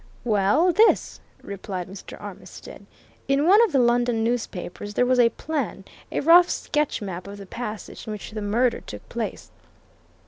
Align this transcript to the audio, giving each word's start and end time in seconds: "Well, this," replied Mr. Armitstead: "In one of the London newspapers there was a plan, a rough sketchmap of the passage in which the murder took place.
"Well, 0.23 0.73
this," 0.73 1.19
replied 1.43 1.87
Mr. 1.87 2.19
Armitstead: 2.19 2.87
"In 3.27 3.45
one 3.47 3.61
of 3.63 3.71
the 3.71 3.77
London 3.77 4.23
newspapers 4.23 4.95
there 4.95 5.05
was 5.05 5.19
a 5.19 5.29
plan, 5.29 5.85
a 6.11 6.21
rough 6.21 6.49
sketchmap 6.49 7.27
of 7.27 7.37
the 7.37 7.45
passage 7.45 8.07
in 8.07 8.11
which 8.13 8.31
the 8.31 8.41
murder 8.41 8.81
took 8.81 9.07
place. 9.09 9.51